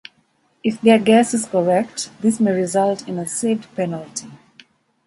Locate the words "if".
0.63-0.81